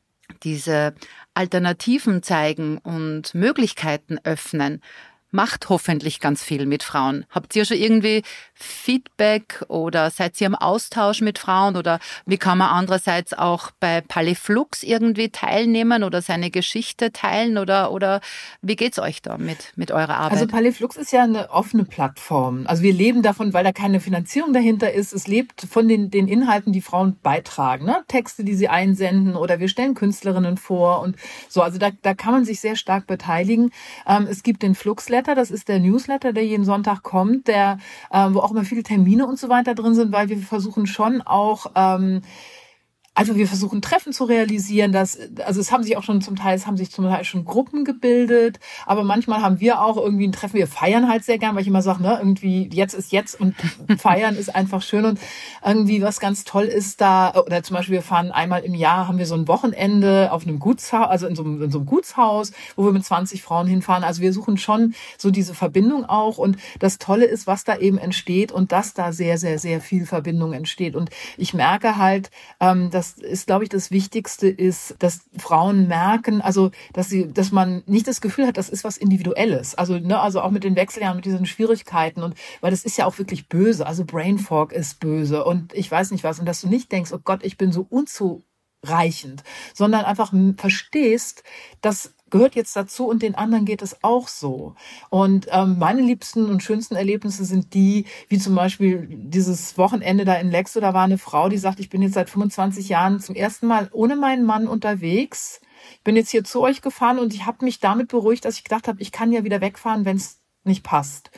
[0.44, 0.94] diese
[1.34, 4.82] Alternativen zeigen und Möglichkeiten öffnen,
[5.32, 7.26] macht hoffentlich ganz viel mit Frauen.
[7.30, 8.22] Habt ihr schon irgendwie
[8.64, 14.02] Feedback oder seid ihr im Austausch mit Frauen oder wie kann man andererseits auch bei
[14.02, 18.20] Paliflux irgendwie teilnehmen oder seine Geschichte teilen oder, oder
[18.62, 20.34] wie geht's euch da mit, mit eurer Arbeit?
[20.34, 22.66] Also Paliflux ist ja eine offene Plattform.
[22.66, 25.14] Also wir leben davon, weil da keine Finanzierung dahinter ist.
[25.14, 28.04] Es lebt von den, den Inhalten, die Frauen beitragen, ne?
[28.08, 31.16] Texte, die sie einsenden oder wir stellen Künstlerinnen vor und
[31.48, 31.62] so.
[31.62, 33.72] Also da, da kann man sich sehr stark beteiligen.
[34.08, 35.36] Ähm, es gibt den Fluxlet Newsletter.
[35.36, 37.78] Das ist der Newsletter, der jeden Sonntag kommt, der,
[38.12, 41.22] äh, wo auch immer viele Termine und so weiter drin sind, weil wir versuchen schon
[41.22, 42.22] auch ähm,
[43.14, 46.56] also wir versuchen Treffen zu realisieren, dass, also es haben sich auch schon zum Teil,
[46.56, 50.32] es haben sich zum Teil schon Gruppen gebildet, aber manchmal haben wir auch irgendwie ein
[50.32, 53.40] Treffen, wir feiern halt sehr gern, weil ich immer sage, ne, irgendwie jetzt ist jetzt
[53.40, 53.56] und
[53.98, 55.20] feiern ist einfach schön und
[55.66, 59.18] irgendwie was ganz toll ist da, oder zum Beispiel wir fahren einmal im Jahr, haben
[59.18, 62.54] wir so ein Wochenende auf einem Gutshaus, also in so, einem, in so einem Gutshaus,
[62.78, 66.58] wo wir mit 20 Frauen hinfahren, also wir suchen schon so diese Verbindung auch und
[66.80, 70.54] das Tolle ist, was da eben entsteht und dass da sehr, sehr, sehr viel Verbindung
[70.54, 70.96] entsteht.
[70.96, 75.88] Und ich merke halt, ähm, dass das ist, glaube ich, das Wichtigste ist, dass Frauen
[75.88, 79.74] merken, also dass sie, dass man nicht das Gefühl hat, das ist was Individuelles.
[79.74, 83.08] Also, ne, also auch mit den Wechseljahren, mit diesen Schwierigkeiten und weil das ist ja
[83.08, 83.88] auch wirklich böse.
[83.88, 86.40] Also Brain Fog ist böse und ich weiß nicht was.
[86.40, 91.42] Und dass du nicht denkst, oh Gott, ich bin so unzureichend, sondern einfach verstehst,
[91.82, 94.76] dass gehört jetzt dazu und den anderen geht es auch so.
[95.10, 100.36] Und ähm, meine liebsten und schönsten Erlebnisse sind die, wie zum Beispiel dieses Wochenende da
[100.36, 103.36] in Lexo, da war eine Frau, die sagt, ich bin jetzt seit 25 Jahren zum
[103.36, 105.62] ersten Mal ohne meinen Mann unterwegs.
[105.94, 108.64] Ich bin jetzt hier zu euch gefahren und ich habe mich damit beruhigt, dass ich
[108.64, 111.32] gedacht habe, ich kann ja wieder wegfahren, wenn es nicht passt.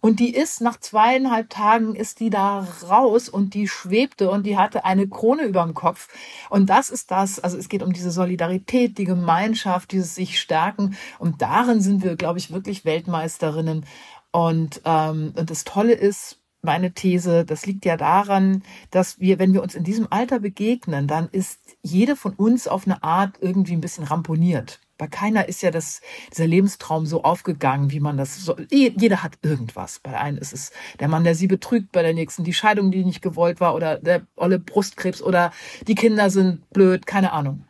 [0.00, 4.56] Und die ist nach zweieinhalb Tagen ist die da raus und die schwebte und die
[4.56, 6.08] hatte eine Krone über dem Kopf.
[6.48, 10.96] Und das ist das, also es geht um diese Solidarität, die Gemeinschaft, dieses sich stärken.
[11.18, 13.84] Und darin sind wir, glaube ich, wirklich Weltmeisterinnen.
[14.30, 19.52] Und, ähm, und das Tolle ist, meine These, das liegt ja daran, dass wir, wenn
[19.52, 23.74] wir uns in diesem Alter begegnen, dann ist jede von uns auf eine Art irgendwie
[23.74, 24.80] ein bisschen ramponiert.
[24.98, 26.00] Bei keiner ist ja das,
[26.32, 30.00] dieser Lebenstraum so aufgegangen, wie man das so, jeder hat irgendwas.
[30.00, 32.90] Bei der einen ist es der Mann, der sie betrügt, bei der nächsten die Scheidung,
[32.90, 35.52] die nicht gewollt war oder der olle Brustkrebs oder
[35.86, 37.64] die Kinder sind blöd, keine Ahnung.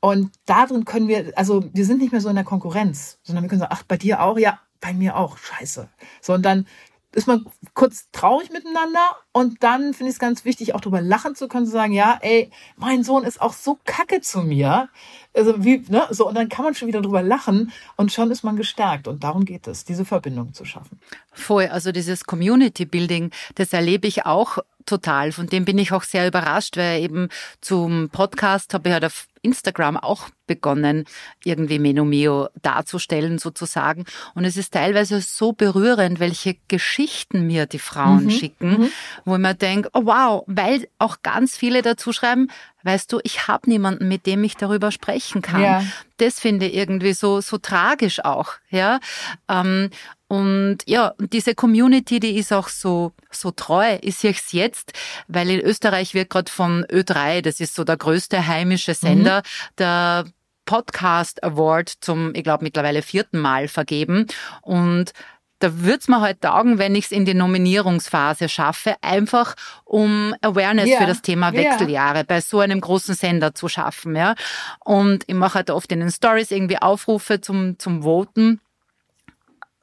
[0.00, 3.48] Und darin können wir, also wir sind nicht mehr so in der Konkurrenz, sondern wir
[3.48, 4.38] können sagen, ach, bei dir auch?
[4.38, 5.88] Ja, bei mir auch, scheiße.
[6.20, 6.66] So, und dann
[7.12, 11.34] ist man kurz traurig miteinander und dann finde ich es ganz wichtig, auch darüber lachen
[11.34, 14.88] zu können, zu sagen, ja, ey, mein Sohn ist auch so kacke zu mir.
[15.34, 18.42] Also wie, ne, so, und dann kann man schon wieder drüber lachen und schon ist
[18.42, 19.08] man gestärkt.
[19.08, 21.00] Und darum geht es, diese Verbindung zu schaffen.
[21.32, 25.32] Voll, also dieses Community Building, das erlebe ich auch total.
[25.32, 27.28] Von dem bin ich auch sehr überrascht, weil eben
[27.60, 31.04] zum Podcast habe ich halt auf Instagram auch begonnen,
[31.44, 34.04] irgendwie Menomio darzustellen sozusagen.
[34.34, 38.30] Und es ist teilweise so berührend, welche Geschichten mir die Frauen mhm.
[38.30, 38.90] schicken, mhm.
[39.24, 42.48] wo mir denke, oh wow, weil auch ganz viele dazu schreiben,
[42.82, 45.62] weißt du, ich habe niemanden, mit dem ich darüber sprechen kann.
[45.62, 45.84] Ja.
[46.16, 48.98] Das finde ich irgendwie so, so tragisch auch, ja.
[49.48, 49.90] Ähm,
[50.28, 53.98] und ja, diese Community, die ist auch so, so treu.
[54.02, 54.22] Es
[54.52, 54.92] jetzt,
[55.26, 59.27] weil in Österreich wird gerade von Ö3, das ist so der größte heimische Sender, mhm.
[59.78, 60.24] Der
[60.64, 64.26] Podcast Award zum, ich glaube, mittlerweile vierten Mal vergeben.
[64.60, 65.12] Und
[65.60, 70.88] da wird's mir halt taugen, wenn ich es in die Nominierungsphase schaffe, einfach um Awareness
[70.88, 70.98] ja.
[70.98, 72.24] für das Thema Wechseljahre ja.
[72.24, 74.14] bei so einem großen Sender zu schaffen.
[74.14, 74.34] Ja.
[74.84, 78.60] Und ich mache halt oft in den Stories irgendwie Aufrufe zum, zum Voten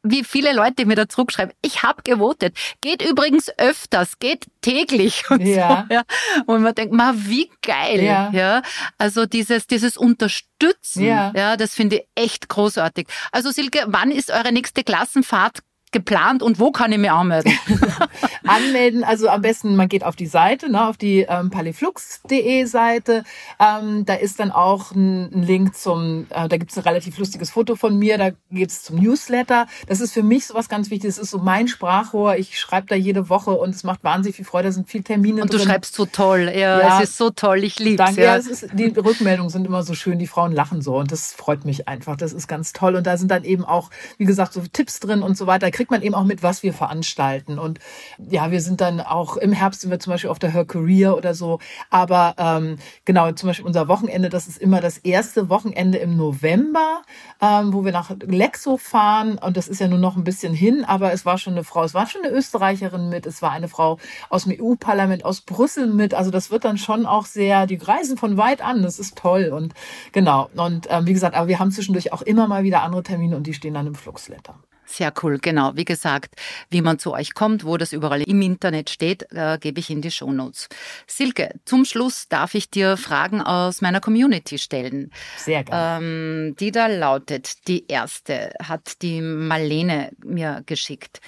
[0.05, 2.57] wie viele Leute mir da zurückschreiben, ich habe gewotet.
[2.81, 5.85] Geht übrigens öfters, geht täglich und ja.
[5.87, 5.93] so.
[5.93, 6.03] Ja.
[6.45, 8.03] Und man denkt, ma, wie geil.
[8.03, 8.29] Ja.
[8.31, 8.61] ja.
[8.97, 13.07] Also dieses, dieses Unterstützen, ja, ja das finde ich echt großartig.
[13.31, 15.59] Also Silke, wann ist eure nächste Klassenfahrt
[15.95, 17.57] geplant und wo kann ich mich anmelden?
[18.45, 23.23] Anmelden, also am besten, man geht auf die Seite, ne, auf die ähm, paliflux.de Seite.
[23.59, 27.17] Ähm, da ist dann auch ein, ein Link zum, äh, da gibt es ein relativ
[27.17, 29.67] lustiges Foto von mir, da geht's zum Newsletter.
[29.87, 31.15] Das ist für mich so was ganz Wichtiges.
[31.15, 32.35] Das ist so mein Sprachrohr.
[32.35, 34.67] Ich schreibe da jede Woche und es macht wahnsinnig viel Freude.
[34.67, 35.67] Da sind viele Termine Und du drin.
[35.67, 36.51] schreibst so toll.
[36.53, 37.63] Ja, ja, es ist so toll.
[37.63, 38.17] Ich liebe es.
[38.17, 40.19] Ja, es ist, die Rückmeldungen sind immer so schön.
[40.19, 42.17] Die Frauen lachen so und das freut mich einfach.
[42.17, 42.95] Das ist ganz toll.
[42.95, 45.67] Und da sind dann eben auch, wie gesagt, so Tipps drin und so weiter.
[45.67, 47.59] Da kriegt man eben auch mit, was wir veranstalten.
[47.59, 47.77] Und
[48.17, 51.15] ja, wir sind dann auch im Herbst sind wir zum Beispiel auf der Her Career
[51.15, 51.59] oder so.
[51.91, 57.03] Aber ähm, genau, zum Beispiel unser Wochenende, das ist immer das erste Wochenende im November,
[57.39, 59.37] ähm, wo wir nach Lexo fahren.
[59.37, 61.83] Und das ist ja nur noch ein bisschen hin, aber es war schon eine Frau,
[61.83, 65.85] es war schon eine Österreicherin mit, es war eine Frau aus dem EU-Parlament, aus Brüssel
[65.85, 66.15] mit.
[66.15, 69.51] Also das wird dann schon auch sehr, die reisen von weit an, das ist toll.
[69.53, 69.75] Und
[70.13, 73.37] genau, und ähm, wie gesagt, aber wir haben zwischendurch auch immer mal wieder andere Termine
[73.37, 74.55] und die stehen dann im Fluxletter.
[74.85, 75.75] Sehr cool, genau.
[75.75, 76.35] Wie gesagt,
[76.69, 80.01] wie man zu euch kommt, wo das überall im Internet steht, äh, gebe ich in
[80.01, 80.69] die Shownotes.
[81.07, 85.11] Silke, zum Schluss darf ich dir Fragen aus meiner Community stellen.
[85.37, 86.05] Sehr gerne.
[86.05, 91.19] Ähm, die da lautet, die erste hat die Marlene mir geschickt.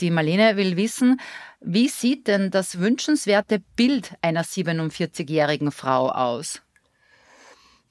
[0.00, 1.18] Die Marlene will wissen,
[1.60, 6.60] wie sieht denn das wünschenswerte Bild einer 47-jährigen Frau aus?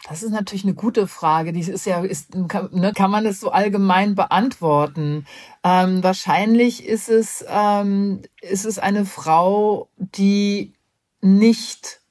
[0.07, 1.51] Das ist natürlich eine gute Frage.
[1.51, 5.25] Die ist ja, ist, kann, ne, kann man das so allgemein beantworten?
[5.63, 10.73] Ähm, wahrscheinlich ist es, ähm, ist es eine Frau, die
[11.21, 12.01] nicht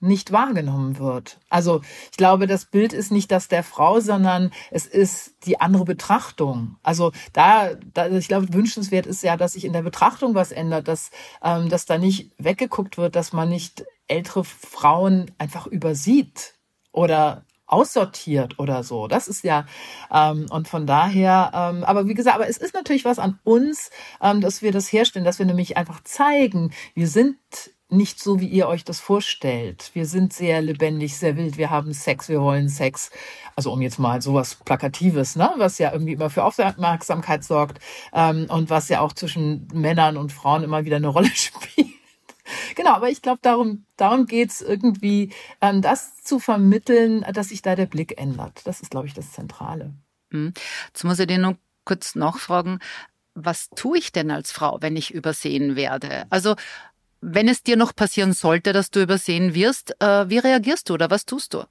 [0.00, 1.38] nicht wahrgenommen wird.
[1.48, 5.84] Also ich glaube, das Bild ist nicht das der Frau, sondern es ist die andere
[5.84, 6.76] Betrachtung.
[6.82, 10.86] Also da, da ich glaube, wünschenswert ist ja, dass sich in der Betrachtung was ändert,
[10.86, 11.10] dass,
[11.42, 16.55] ähm, dass da nicht weggeguckt wird, dass man nicht ältere Frauen einfach übersieht
[16.96, 19.08] oder aussortiert oder so.
[19.08, 19.66] Das ist ja,
[20.12, 23.90] ähm, und von daher, ähm, aber wie gesagt, aber es ist natürlich was an uns,
[24.22, 27.36] ähm, dass wir das herstellen, dass wir nämlich einfach zeigen, wir sind
[27.88, 29.90] nicht so, wie ihr euch das vorstellt.
[29.94, 33.10] Wir sind sehr lebendig, sehr wild, wir haben Sex, wir wollen Sex.
[33.54, 37.78] Also um jetzt mal sowas Plakatives, ne, was ja irgendwie immer für Aufmerksamkeit sorgt
[38.12, 42.05] ähm, und was ja auch zwischen Männern und Frauen immer wieder eine Rolle spielt.
[42.74, 47.74] Genau, aber ich glaube, darum, darum geht's irgendwie, ähm, das zu vermitteln, dass sich da
[47.74, 48.62] der Blick ändert.
[48.64, 49.92] Das ist, glaube ich, das Zentrale.
[50.30, 50.52] Hm.
[50.88, 51.54] Jetzt muss ich dir noch
[51.84, 52.80] kurz nachfragen,
[53.34, 56.26] was tue ich denn als Frau, wenn ich übersehen werde?
[56.30, 56.56] Also
[57.20, 61.10] wenn es dir noch passieren sollte, dass du übersehen wirst, äh, wie reagierst du oder
[61.10, 61.64] was tust du?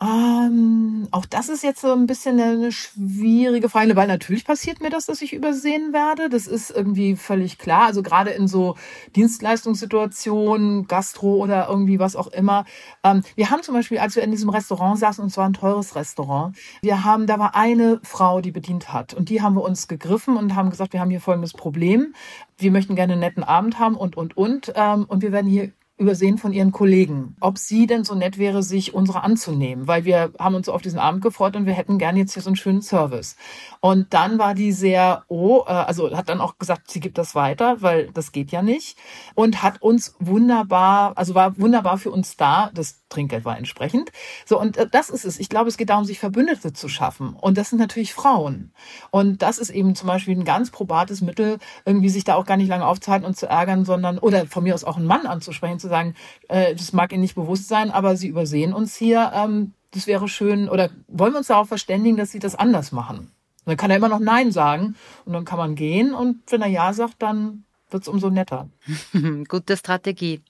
[0.00, 4.90] Ähm, auch das ist jetzt so ein bisschen eine schwierige Frage, weil natürlich passiert mir
[4.90, 6.28] das, dass ich übersehen werde.
[6.28, 7.86] Das ist irgendwie völlig klar.
[7.86, 8.76] Also gerade in so
[9.16, 12.64] Dienstleistungssituationen, Gastro oder irgendwie was auch immer.
[13.02, 15.96] Ähm, wir haben zum Beispiel, als wir in diesem Restaurant saßen, und zwar ein teures
[15.96, 19.14] Restaurant, wir haben, da war eine Frau, die bedient hat.
[19.14, 22.14] Und die haben wir uns gegriffen und haben gesagt, wir haben hier folgendes Problem.
[22.56, 24.72] Wir möchten gerne einen netten Abend haben und, und, und.
[24.76, 28.62] Ähm, und wir werden hier übersehen von ihren Kollegen, ob sie denn so nett wäre,
[28.62, 32.20] sich unsere anzunehmen, weil wir haben uns auf diesen Abend gefreut und wir hätten gerne
[32.20, 33.36] jetzt hier so einen schönen Service.
[33.80, 37.34] Und dann war die sehr, oh, äh, also hat dann auch gesagt, sie gibt das
[37.34, 38.96] weiter, weil das geht ja nicht
[39.34, 42.70] und hat uns wunderbar, also war wunderbar für uns da.
[42.74, 44.12] Das Trinkgeld war entsprechend.
[44.46, 45.40] So und äh, das ist es.
[45.40, 48.72] Ich glaube, es geht darum, sich Verbündete zu schaffen und das sind natürlich Frauen.
[49.10, 52.56] Und das ist eben zum Beispiel ein ganz probates Mittel, irgendwie sich da auch gar
[52.56, 55.78] nicht lange aufzuhalten und zu ärgern, sondern oder von mir aus auch einen Mann anzusprechen,
[55.88, 56.14] zu sagen,
[56.48, 59.32] äh, das mag Ihnen nicht bewusst sein, aber Sie übersehen uns hier.
[59.34, 63.18] Ähm, das wäre schön, oder wollen wir uns darauf verständigen, dass Sie das anders machen?
[63.18, 66.62] Und dann kann er immer noch Nein sagen und dann kann man gehen und wenn
[66.62, 68.68] er Ja sagt, dann wird es umso netter.
[69.48, 70.42] Gute Strategie.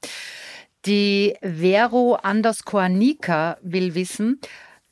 [0.86, 4.40] Die Vero underscore Nika will wissen,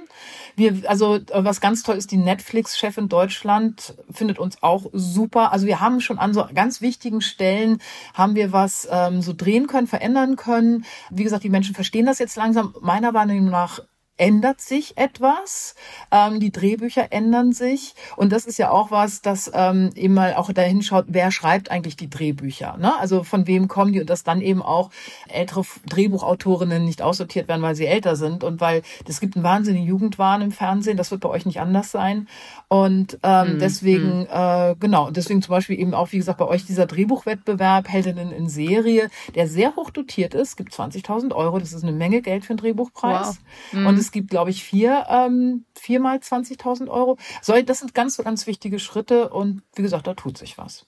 [0.56, 5.52] Wir, also was ganz toll ist, die Netflix-Chefin Deutschland findet uns auch super.
[5.52, 7.78] Also wir haben schon an so ganz wichtigen Stellen
[8.14, 10.86] haben wir was ähm, so drehen können, verändern können.
[11.12, 12.74] Wie gesagt, die Menschen verstehen das jetzt langsam.
[12.82, 13.80] Meiner Wahrnehmung nach
[14.18, 15.76] ändert sich etwas,
[16.12, 20.36] ähm, die Drehbücher ändern sich und das ist ja auch was, das ähm, eben mal
[20.36, 22.98] auch dahin schaut, wer schreibt eigentlich die Drehbücher, ne?
[23.00, 24.90] Also von wem kommen die und dass dann eben auch
[25.28, 29.88] ältere Drehbuchautorinnen nicht aussortiert werden, weil sie älter sind und weil es gibt einen wahnsinnigen
[29.88, 32.30] Jugendwahn im Fernsehen, das wird bei euch nicht anders sein
[32.70, 33.60] und ähm, mhm.
[33.60, 34.28] deswegen mhm.
[34.32, 38.48] äh, genau deswegen zum Beispiel eben auch wie gesagt bei euch dieser Drehbuchwettbewerb Heldinnen in
[38.48, 42.52] Serie, der sehr hoch dotiert ist, gibt 20.000 Euro, das ist eine Menge Geld für
[42.52, 43.38] einen Drehbuchpreis wow.
[43.74, 43.88] mhm.
[43.88, 47.18] und es gibt, glaube ich, vier, ähm, viermal 20.000 Euro.
[47.42, 50.86] So, das sind ganz, ganz wichtige Schritte und wie gesagt, da tut sich was.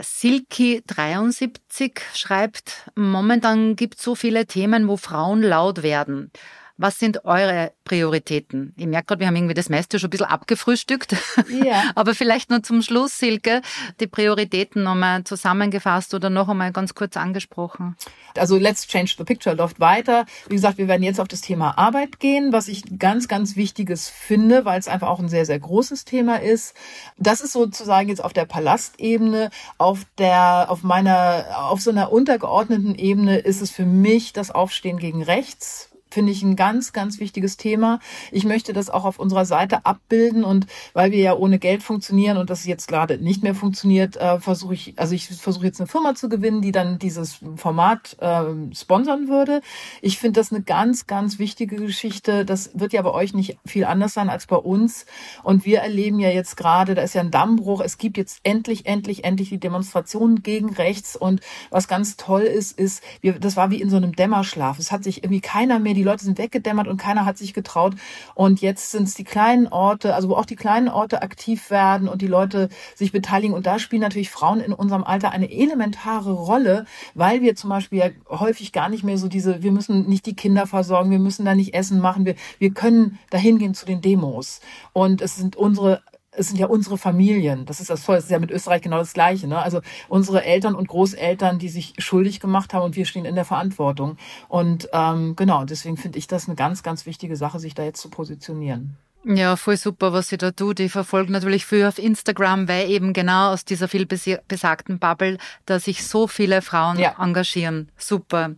[0.00, 6.30] Silky73 schreibt, momentan gibt es so viele Themen, wo Frauen laut werden.
[6.78, 8.74] Was sind eure Prioritäten?
[8.76, 11.16] Ich merke gerade, wir haben irgendwie das meiste schon ein bisschen abgefrühstückt.
[11.48, 11.84] Ja.
[11.94, 13.62] Aber vielleicht nur zum Schluss, Silke,
[13.98, 17.96] die Prioritäten nochmal zusammengefasst oder noch einmal ganz kurz angesprochen.
[18.36, 20.26] Also Let's Change the Picture läuft weiter.
[20.48, 24.10] Wie gesagt, wir werden jetzt auf das Thema Arbeit gehen, was ich ganz, ganz Wichtiges
[24.10, 26.74] finde, weil es einfach auch ein sehr, sehr großes Thema ist.
[27.16, 32.94] Das ist sozusagen jetzt auf der Palastebene, auf der, auf meiner, auf so einer untergeordneten
[32.94, 37.58] Ebene ist es für mich das Aufstehen gegen rechts finde ich ein ganz, ganz wichtiges
[37.58, 38.00] Thema.
[38.32, 42.38] Ich möchte das auch auf unserer Seite abbilden und weil wir ja ohne Geld funktionieren
[42.38, 45.86] und das jetzt gerade nicht mehr funktioniert, äh, versuche ich, also ich versuche jetzt eine
[45.86, 49.60] Firma zu gewinnen, die dann dieses Format äh, sponsern würde.
[50.00, 52.46] Ich finde das eine ganz, ganz wichtige Geschichte.
[52.46, 55.04] Das wird ja bei euch nicht viel anders sein als bei uns.
[55.42, 57.82] Und wir erleben ja jetzt gerade, da ist ja ein Dammbruch.
[57.82, 61.14] Es gibt jetzt endlich, endlich, endlich die Demonstrationen gegen rechts.
[61.14, 64.78] Und was ganz toll ist, ist, wir, das war wie in so einem Dämmerschlaf.
[64.78, 67.94] Es hat sich irgendwie keiner mehr die Leute sind weggedämmert und keiner hat sich getraut.
[68.34, 72.08] Und jetzt sind es die kleinen Orte, also wo auch die kleinen Orte aktiv werden
[72.08, 73.54] und die Leute sich beteiligen.
[73.54, 77.98] Und da spielen natürlich Frauen in unserem Alter eine elementare Rolle, weil wir zum Beispiel
[77.98, 81.44] ja häufig gar nicht mehr so diese, wir müssen nicht die Kinder versorgen, wir müssen
[81.44, 84.60] da nicht Essen machen, wir, wir können dahin gehen zu den Demos.
[84.92, 86.02] Und es sind unsere
[86.36, 87.66] es sind ja unsere Familien.
[87.66, 88.18] Das ist das Tolle.
[88.18, 89.46] Das ist ja mit Österreich genau das Gleiche.
[89.46, 89.58] Ne?
[89.58, 93.44] Also unsere Eltern und Großeltern, die sich schuldig gemacht haben und wir stehen in der
[93.44, 94.16] Verantwortung.
[94.48, 98.00] Und ähm, genau, deswegen finde ich das eine ganz, ganz wichtige Sache, sich da jetzt
[98.00, 98.96] zu positionieren.
[99.28, 100.78] Ja, voll super, was sie da tut.
[100.78, 105.80] Ich verfolge natürlich viel auf Instagram, weil eben genau aus dieser viel besagten Bubble, da
[105.80, 107.16] sich so viele Frauen ja.
[107.18, 107.90] engagieren.
[107.96, 108.52] Super.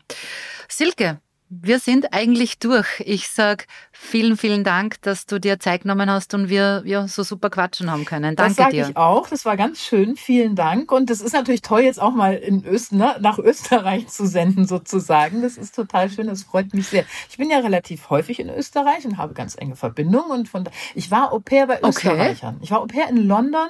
[0.69, 2.87] Silke, wir sind eigentlich durch.
[3.01, 7.23] Ich sag vielen, vielen Dank, dass du dir Zeit genommen hast und wir ja, so
[7.23, 8.37] super quatschen haben können.
[8.37, 8.89] Danke das sag dir.
[8.91, 9.29] ich auch.
[9.29, 10.17] Das war ganz schön.
[10.17, 10.93] Vielen Dank.
[10.93, 14.67] Und es ist natürlich toll, jetzt auch mal in Öst, ne, nach Österreich zu senden,
[14.67, 15.43] sozusagen.
[15.43, 16.27] Das ist total schön.
[16.27, 17.05] Das freut mich sehr.
[17.31, 20.31] Ich bin ja relativ häufig in Österreich und habe ganz enge Verbindungen.
[20.31, 22.57] Und von da, ich war Au pair bei Österreichern.
[22.57, 22.65] Okay.
[22.65, 23.69] Ich war Au pair in London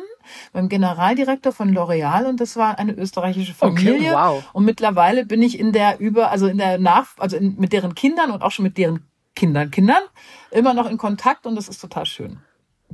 [0.52, 4.12] beim Generaldirektor von L'Oreal und das war eine österreichische Familie.
[4.12, 4.44] Okay, wow.
[4.52, 7.94] Und mittlerweile bin ich in der über, also in der Nach, also in, mit deren
[7.94, 10.02] Kindern und auch schon mit deren Kindern, Kindern
[10.50, 12.40] immer noch in Kontakt und das ist total schön.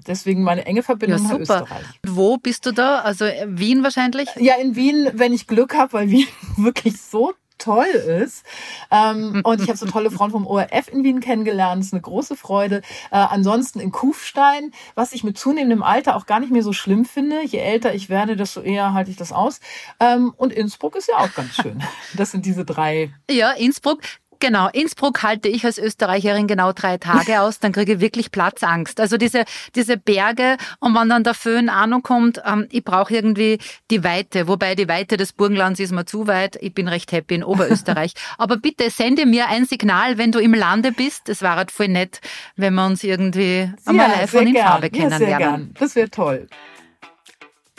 [0.07, 1.85] Deswegen meine enge Verbindung ja, nach Österreich.
[2.05, 2.99] Wo bist du da?
[3.01, 4.29] Also äh, Wien wahrscheinlich?
[4.37, 8.45] Ja, in Wien, wenn ich Glück habe, weil Wien wirklich so toll ist.
[8.91, 11.81] Ähm, und ich habe so tolle Frauen vom ORF in Wien kennengelernt.
[11.81, 12.83] Das ist eine große Freude.
[13.11, 17.05] Äh, ansonsten in Kufstein, was ich mit zunehmendem Alter auch gar nicht mehr so schlimm
[17.05, 17.45] finde.
[17.45, 19.61] Je älter ich werde, desto eher halte ich das aus.
[20.01, 21.83] Ähm, und Innsbruck ist ja auch ganz schön.
[22.17, 23.13] Das sind diese drei.
[23.31, 24.01] Ja, Innsbruck.
[24.45, 29.01] Genau, Innsbruck halte ich als Österreicherin genau drei Tage aus, dann kriege ich wirklich Platzangst.
[29.01, 33.57] Also diese, diese Berge und wenn dann der Föhn an kommt, ähm, ich brauche irgendwie
[33.91, 36.59] die Weite, wobei die Weite des Burgenlands ist mir zu weit.
[36.61, 38.13] Ich bin recht happy in Oberösterreich.
[38.37, 41.31] Aber bitte sende mir ein Signal, wenn du im Lande bist.
[41.31, 42.21] Das wäre halt voll nett,
[42.55, 45.23] wenn wir uns irgendwie einmal ja, live und in Farbe kennenlernen.
[45.23, 45.75] Ja, sehr gern.
[45.79, 46.49] Das wäre toll.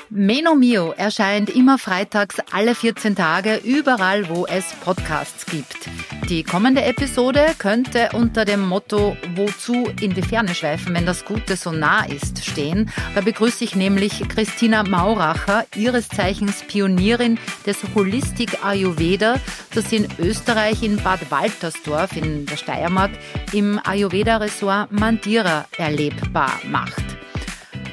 [0.10, 5.89] Meno Mio erscheint immer freitags alle 14 Tage überall, wo es Podcasts gibt.
[6.30, 11.56] Die kommende Episode könnte unter dem Motto Wozu in die Ferne schweifen, wenn das Gute
[11.56, 12.91] so nah ist, stehen.
[13.15, 19.39] Da begrüße ich nämlich Christina Mauracher, ihres Zeichens Pionierin des Holistic Ayurveda,
[19.74, 23.12] das in Österreich in Bad Waltersdorf in der Steiermark
[23.54, 27.14] im Ayurveda-Ressort Mandira erlebbar macht.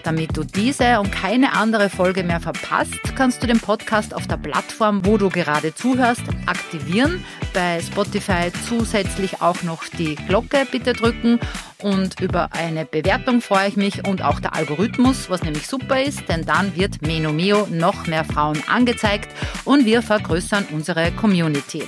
[0.04, 4.36] Damit du diese und keine andere Folge mehr verpasst, kannst du den Podcast auf der
[4.36, 7.24] Plattform, wo du gerade zuhörst, aktivieren.
[7.54, 11.38] Bei Spotify zusätzlich auch noch die Glocke bitte drücken
[11.82, 16.28] und über eine Bewertung freue ich mich und auch der Algorithmus, was nämlich super ist,
[16.28, 19.28] denn dann wird Meno Mio noch mehr Frauen angezeigt
[19.64, 21.82] und wir vergrößern unsere Community.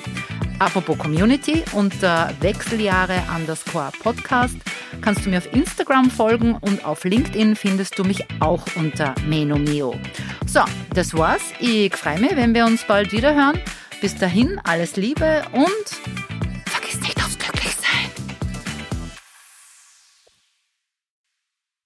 [0.58, 4.56] Apropos Community, unter äh, Wechseljahre underscore Podcast
[5.00, 9.94] kannst du mir auf Instagram folgen und auf LinkedIn findest du mich auch unter Menomeo.
[10.46, 10.60] So,
[10.94, 11.42] das war's.
[11.58, 13.60] Ich freue mich, wenn wir uns bald wieder hören.
[14.00, 18.10] Bis dahin, alles Liebe und vergiss nicht aufs Glücklichsein.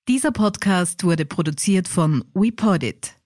[0.09, 3.18] Dieser Podcast wurde produziert von WePodit.